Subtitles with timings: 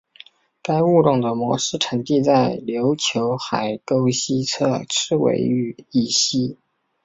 [0.63, 6.57] 该物种的模式产地在琉球海沟西侧赤尾屿以西。